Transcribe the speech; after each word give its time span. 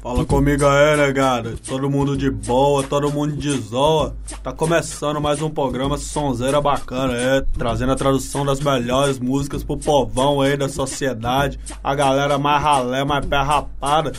Fala 0.00 0.24
comigo 0.24 0.64
aí, 0.64 0.96
negada. 0.96 1.54
Todo 1.66 1.90
mundo 1.90 2.16
de 2.16 2.30
boa, 2.30 2.82
todo 2.82 3.10
mundo 3.10 3.36
de 3.36 3.50
zoa. 3.50 4.14
Tá 4.42 4.52
começando 4.52 5.20
mais 5.20 5.42
um 5.42 5.50
programa 5.50 5.98
sonzeira 5.98 6.60
bacana, 6.60 7.14
é. 7.14 7.44
Trazendo 7.58 7.92
a 7.92 7.96
tradução 7.96 8.46
das 8.46 8.60
melhores 8.60 9.18
músicas 9.18 9.64
pro 9.64 9.76
povão 9.76 10.40
aí 10.40 10.56
da 10.56 10.68
sociedade. 10.68 11.58
A 11.82 11.94
galera 11.94 12.38
mais 12.38 12.62
ralé, 12.62 13.04
mais 13.04 13.26
pé 13.26 13.36
rapada. 13.36 14.12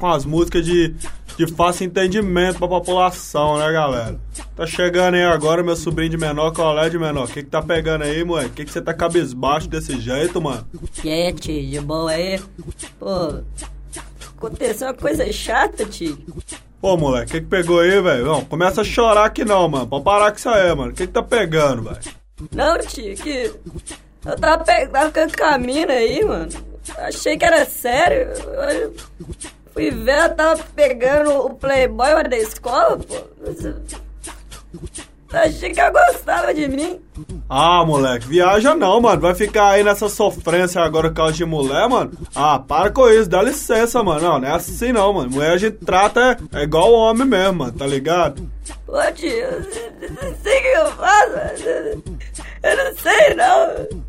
Com 0.00 0.08
as 0.08 0.24
músicas 0.24 0.64
de, 0.64 0.94
de 1.36 1.46
fácil 1.46 1.86
entendimento 1.86 2.58
pra 2.58 2.66
população, 2.66 3.58
né, 3.58 3.70
galera? 3.70 4.18
Tá 4.56 4.66
chegando 4.66 5.14
aí 5.14 5.22
agora 5.22 5.62
meu 5.62 5.76
sobrinho 5.76 6.10
de 6.10 6.16
menor, 6.16 6.52
é 6.82 6.88
de 6.88 6.98
menor? 6.98 7.26
O 7.26 7.28
que 7.28 7.44
que 7.44 7.50
tá 7.50 7.62
pegando 7.62 8.02
aí, 8.02 8.24
moleque? 8.24 8.48
O 8.48 8.52
que 8.54 8.64
que 8.64 8.72
você 8.72 8.80
tá 8.80 8.92
cabisbaixo 8.92 9.68
desse 9.68 10.00
jeito, 10.00 10.40
mano? 10.40 10.66
E 11.04 11.10
aí, 11.10 11.32
tio, 11.32 11.64
de 11.64 11.80
boa 11.80 12.10
aí? 12.10 12.40
Pô, 12.98 13.40
aconteceu 14.38 14.88
uma 14.88 14.94
coisa 14.94 15.30
chata, 15.32 15.84
tio. 15.84 16.18
Pô, 16.80 16.96
moleque, 16.96 17.26
o 17.26 17.32
que 17.32 17.40
que 17.40 17.46
pegou 17.46 17.80
aí, 17.80 18.00
velho? 18.00 18.24
Não, 18.24 18.44
começa 18.44 18.82
a 18.82 18.84
chorar 18.84 19.24
aqui 19.24 19.44
não, 19.44 19.68
mano. 19.68 19.86
Pode 19.86 20.04
parar 20.04 20.30
com 20.30 20.38
isso 20.38 20.48
aí, 20.48 20.74
mano. 20.74 20.92
O 20.92 20.94
que 20.94 21.06
que 21.06 21.12
tá 21.12 21.22
pegando, 21.22 21.82
velho? 21.82 21.98
Não, 22.52 22.78
tio, 22.78 23.16
que. 23.16 23.52
Eu 24.24 24.36
tava, 24.38 24.64
pe... 24.64 24.86
tava 24.86 25.06
ficando 25.06 25.36
com 25.36 25.44
a 25.44 25.58
mina 25.58 25.92
aí, 25.92 26.24
mano. 26.24 26.48
Achei 26.98 27.36
que 27.36 27.44
era 27.44 27.64
sério. 27.64 28.28
Eu 28.28 28.94
fui 29.72 29.90
ver, 29.90 30.12
ela 30.12 30.28
tava 30.28 30.62
pegando 30.74 31.30
o 31.32 31.54
Playboy 31.54 32.28
da 32.28 32.36
escola, 32.36 32.96
pô. 32.98 33.16
Achei 35.32 35.70
que 35.72 35.80
ela 35.80 35.90
gostava 35.90 36.54
de 36.54 36.66
mim. 36.68 36.98
Ah, 37.48 37.84
moleque, 37.84 38.26
viaja 38.26 38.74
não, 38.74 39.00
mano. 39.00 39.20
Vai 39.20 39.34
ficar 39.34 39.70
aí 39.70 39.84
nessa 39.84 40.08
sofrência 40.08 40.80
agora 40.80 41.08
com 41.08 41.14
causa 41.14 41.34
de 41.34 41.44
mulher, 41.44 41.88
mano. 41.88 42.12
Ah, 42.34 42.58
para 42.58 42.90
com 42.90 43.08
isso, 43.08 43.28
dá 43.28 43.42
licença, 43.42 44.02
mano. 44.02 44.20
Não, 44.20 44.40
não 44.40 44.48
é 44.48 44.52
assim 44.52 44.90
não, 44.92 45.12
mano. 45.12 45.30
Mulher 45.30 45.52
a 45.52 45.58
gente 45.58 45.76
trata 45.84 46.38
é, 46.52 46.62
igual 46.62 46.92
homem 46.92 47.26
mesmo, 47.26 47.58
mano, 47.58 47.72
tá 47.72 47.86
ligado? 47.86 48.48
Pô, 48.86 49.00
tio, 49.14 49.28
eu 49.28 49.60
não 50.22 50.34
sei 50.42 50.58
o 50.58 50.62
que 50.62 50.68
eu 50.68 50.86
faço. 50.92 52.02
Eu 52.62 52.76
não 52.76 52.96
sei, 52.96 53.34
não. 53.34 54.07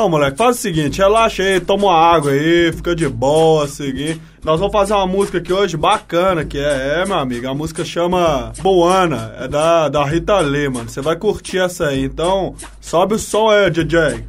Não, 0.00 0.08
moleque, 0.08 0.38
faz 0.38 0.56
o 0.56 0.60
seguinte, 0.62 0.96
relaxa 0.96 1.42
aí, 1.42 1.60
toma 1.60 1.88
uma 1.88 1.94
água 1.94 2.30
aí, 2.30 2.72
fica 2.72 2.96
de 2.96 3.06
boa, 3.06 3.68
seguir. 3.68 4.18
Nós 4.42 4.58
vamos 4.58 4.72
fazer 4.72 4.94
uma 4.94 5.06
música 5.06 5.36
aqui 5.36 5.52
hoje 5.52 5.76
bacana, 5.76 6.42
que 6.42 6.56
é, 6.56 7.02
é, 7.02 7.04
meu 7.04 7.18
amigo, 7.18 7.46
a 7.46 7.54
música 7.54 7.84
chama 7.84 8.50
Boana, 8.62 9.34
é 9.38 9.46
da, 9.46 9.90
da 9.90 10.02
Rita 10.02 10.38
Lee, 10.38 10.70
mano. 10.70 10.88
Você 10.88 11.02
vai 11.02 11.16
curtir 11.16 11.58
essa 11.58 11.88
aí, 11.88 12.02
então 12.02 12.54
sobe 12.80 13.16
o 13.16 13.18
som 13.18 13.50
aí, 13.50 13.70
DJ. 13.70 14.24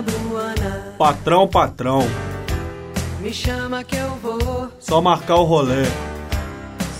Buana, 0.00 0.02
buana, 0.02 0.94
Patrão, 0.98 1.48
patrão, 1.48 2.00
me 3.20 3.32
chama 3.32 3.82
que 3.82 3.96
eu 3.96 4.10
vou. 4.22 4.70
só 4.78 5.00
marcar 5.00 5.36
o 5.36 5.44
rolê. 5.44 5.84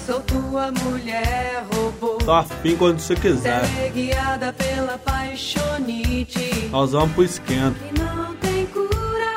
Sou 0.06 0.20
tua 0.20 0.72
mulher, 0.72 1.64
robô. 1.72 2.18
Tô 2.24 2.32
afim 2.32 2.76
quando 2.76 2.98
você 3.00 3.14
quiser. 3.16 3.62
Guiada 3.92 4.52
pela 4.52 4.96
paixonite. 4.98 6.68
Nós 6.70 6.92
vamos 6.92 7.12
pro 7.12 7.24
esquento. 7.24 7.74
Que 7.78 8.00
não 8.00 8.34
tem 8.36 8.66
cura, 8.66 9.34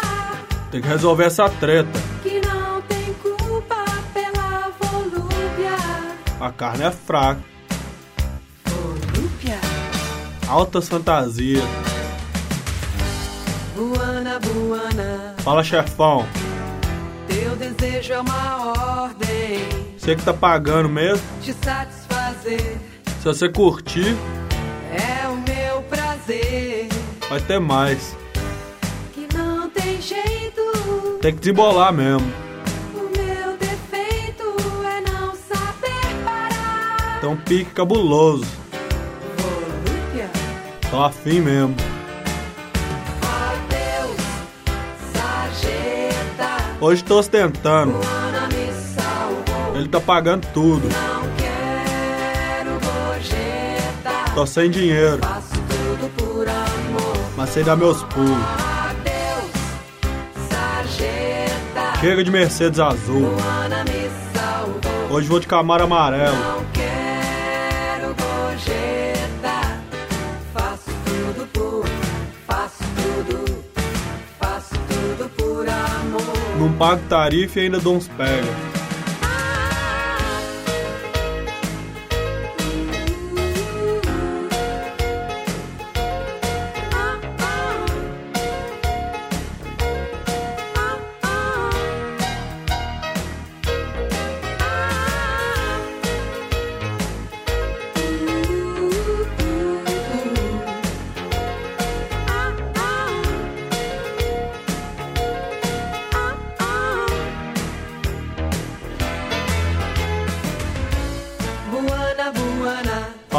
Tem 0.72 0.82
que 0.82 0.88
resolver 0.88 1.26
essa 1.26 1.50
treta. 1.50 1.90
que 2.24 2.40
não 2.42 2.82
tem 2.84 3.14
culpa 3.16 3.84
pela 4.14 4.70
volúpia. 4.80 5.76
A 6.40 6.52
carne 6.52 6.84
é 6.86 6.92
fraca. 6.92 7.42
Volúpia. 8.66 9.60
Altas 10.48 10.88
fantasias. 10.88 11.64
Buana, 13.76 14.40
buana, 14.40 15.36
Fala, 15.40 15.64
chefão. 15.64 16.26
teu 17.28 17.56
desejo 17.56 18.14
é 18.14 18.20
uma 18.20 18.72
ordem. 19.04 19.60
Você 19.98 20.16
que 20.16 20.24
tá 20.24 20.34
pagando 20.34 20.90
mesmo. 20.90 21.22
Te 21.42 21.54
satisfazer 21.54 22.78
Se 23.20 23.26
você 23.26 23.48
curtir, 23.50 24.16
é 24.92 25.28
o 25.28 25.36
meu 25.38 25.82
prazer. 25.84 26.90
vai 27.30 27.40
ter 27.42 27.60
mais. 27.60 28.16
Que 29.14 29.28
não 29.36 29.70
tem 29.70 30.02
jeito. 30.02 30.62
Tem 31.22 31.34
que 31.34 31.40
desembolar 31.40 31.94
mesmo. 31.94 32.28
O 32.96 33.02
meu 33.18 33.58
defeito 33.58 34.44
é 34.86 35.02
não 35.12 35.36
saber 35.36 36.24
parar. 36.24 37.26
Um 37.26 37.36
pique 37.38 37.72
cabuloso. 37.72 38.46
Volúpia, 39.38 40.30
Tô 40.90 41.04
afim 41.04 41.40
mesmo. 41.42 41.76
Hoje 46.82 47.04
tô 47.04 47.20
ostentando. 47.20 47.96
Ele 49.76 49.88
tá 49.88 50.00
pagando 50.00 50.48
tudo. 50.54 50.88
Tô 54.34 54.46
sem 54.46 54.70
dinheiro, 54.70 55.20
mas 57.36 57.50
sei 57.50 57.64
dar 57.64 57.76
meus 57.76 58.04
pulos. 58.04 58.38
Chega 62.00 62.24
de 62.24 62.32
Mercedes 62.32 62.80
azul. 62.80 63.34
Hoje 65.10 65.28
vou 65.28 65.40
de 65.40 65.48
Camaro 65.48 65.84
amarelo. 65.84 66.59
Pago 76.80 77.02
tarifa 77.10 77.60
e 77.60 77.64
ainda 77.64 77.78
dou 77.78 77.98
uns 77.98 78.08
pega. 78.08 78.79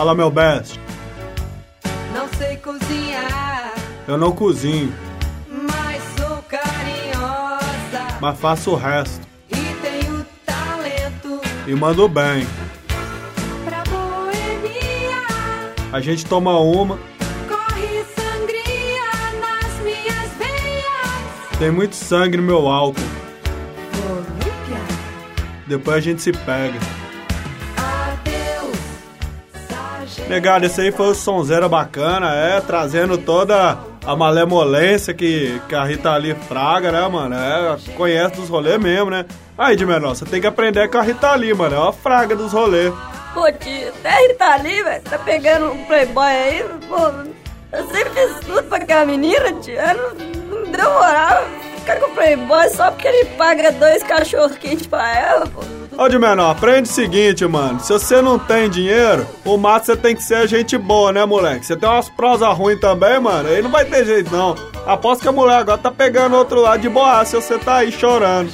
Fala, 0.01 0.15
meu 0.15 0.31
best. 0.31 0.81
não 2.15 2.27
sei 2.39 2.57
cozinhar, 2.57 3.75
Eu 4.09 4.17
não 4.17 4.33
cozinho, 4.33 4.91
mas 5.71 6.03
sou 6.17 6.43
carinhosa 6.49 8.07
mas 8.19 8.39
faço 8.41 8.71
o 8.71 8.77
resto. 8.77 9.21
e 9.51 9.57
tenho 9.57 10.25
talento 10.47 11.43
E 11.67 11.75
mando 11.75 12.09
bem. 12.09 12.47
pra 13.67 13.83
boemia. 13.91 15.21
A 15.93 16.01
gente 16.01 16.25
toma 16.25 16.59
uma, 16.59 16.99
Corre 17.47 18.03
sangria 18.17 19.05
nas 19.39 19.85
minhas 19.85 20.31
veias. 20.39 21.59
tem 21.59 21.71
muito 21.71 21.95
sangue 21.95 22.39
no 22.39 22.43
meu 22.43 22.67
álcool. 22.67 23.03
Volúpia, 23.93 24.79
Depois 25.67 25.99
a 25.99 26.01
gente 26.01 26.23
se 26.23 26.33
pega. 26.33 26.79
Negado, 30.31 30.65
esse 30.65 30.81
aí 30.81 30.93
foi 30.93 31.09
o 31.09 31.15
sonzeira 31.15 31.69
bacana, 31.69 32.33
é, 32.33 32.61
trazendo 32.61 33.19
toda 33.19 33.77
a 34.07 34.15
malemolência 34.15 35.13
que, 35.13 35.61
que 35.69 35.75
a 35.75 35.83
Rita 35.83 36.17
Lee 36.17 36.37
fraga, 36.47 36.93
né, 36.93 37.09
mano? 37.09 37.35
É, 37.35 37.77
conhece 37.97 38.37
dos 38.37 38.49
rolês 38.49 38.79
mesmo, 38.79 39.11
né? 39.11 39.27
Aí, 39.59 39.75
de 39.75 39.85
menor, 39.85 40.15
você 40.15 40.25
tem 40.25 40.41
que 40.41 40.47
aprender 40.47 40.89
com 40.89 40.99
a 40.99 41.03
Rita 41.03 41.35
Lee, 41.35 41.53
mano. 41.53 41.75
É 41.75 41.79
uma 41.81 41.93
fraga 41.93 42.37
dos 42.37 42.53
rolês. 42.53 42.95
Pô, 43.35 43.51
tio, 43.51 43.89
até 43.89 44.25
ele 44.25 44.35
tá 44.35 44.55
ali, 44.55 44.81
velho. 44.81 45.03
Tá 45.03 45.19
pegando 45.19 45.73
um 45.73 45.85
playboy 45.87 46.25
aí, 46.25 46.65
pô. 46.89 46.97
Eu 47.77 47.87
sempre 47.89 48.11
fiz 48.11 48.47
tudo 48.47 48.63
pra 48.69 48.79
aquela 48.79 49.05
menina, 49.05 49.53
tio. 49.55 49.75
Não, 49.75 50.61
não 50.61 50.71
deu 50.71 50.91
moral 50.93 51.43
ficar 51.81 51.97
com 51.97 52.07
o 52.07 52.15
playboy 52.15 52.69
só 52.69 52.93
porque 52.93 53.09
ele 53.09 53.25
paga 53.37 53.73
dois 53.73 54.05
cachorros 54.05 54.57
quentes 54.59 54.87
pra 54.87 55.13
ela, 55.13 55.47
pô. 55.49 55.80
Ô, 56.01 56.09
de 56.09 56.19
menor, 56.19 56.53
aprende 56.53 56.89
o 56.89 56.93
seguinte, 56.93 57.47
mano. 57.47 57.79
Se 57.79 57.93
você 57.93 58.23
não 58.23 58.39
tem 58.39 58.71
dinheiro, 58.71 59.27
o 59.45 59.59
mato 59.59 59.85
você 59.85 59.95
tem 59.95 60.17
que 60.17 60.23
ser 60.23 60.49
gente 60.49 60.79
boa, 60.79 61.13
né, 61.13 61.27
moleque? 61.27 61.67
Você 61.67 61.77
tem 61.77 61.87
umas 61.87 62.09
prosas 62.09 62.49
ruins 62.57 62.81
também, 62.81 63.21
mano. 63.21 63.47
Aí 63.47 63.61
não 63.61 63.71
vai 63.71 63.85
ter 63.85 64.07
jeito, 64.07 64.35
não. 64.35 64.57
Aposto 64.87 65.21
que 65.21 65.29
a 65.29 65.33
mulher 65.33 65.59
agora 65.59 65.77
tá 65.77 65.91
pegando 65.91 66.37
outro 66.37 66.63
lado 66.63 66.81
de 66.81 66.89
boa 66.89 67.23
se 67.27 67.37
você 67.37 67.59
tá 67.59 67.77
aí 67.77 67.93
chorando. 67.93 68.51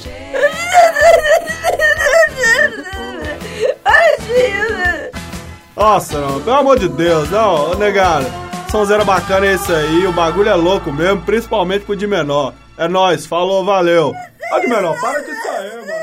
Nossa, 5.73 6.19
não, 6.19 6.41
pelo 6.41 6.57
amor 6.57 6.77
de 6.77 6.89
Deus, 6.89 7.29
não, 7.29 7.71
ô, 7.71 7.75
negada. 7.75 8.25
Sonzeira 8.69 9.05
bacana 9.05 9.45
é 9.45 9.53
esse 9.53 9.71
aí, 9.71 10.05
o 10.05 10.11
bagulho 10.11 10.49
é 10.49 10.55
louco 10.55 10.91
mesmo, 10.91 11.21
principalmente 11.21 11.85
pro 11.85 11.95
de 11.95 12.07
menor. 12.07 12.53
É 12.77 12.89
nóis, 12.89 13.25
falou, 13.25 13.63
valeu. 13.63 14.11
Ó, 14.51 14.59
de 14.59 14.67
menor, 14.67 14.99
para 14.99 15.21
de 15.21 15.33
sair, 15.33 15.77
mano. 15.87 15.96